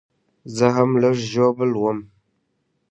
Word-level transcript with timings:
زه 0.55 0.65
هم 0.75 0.91
لږ 1.01 1.17
ژوبل 1.31 1.71
وم 1.77 1.99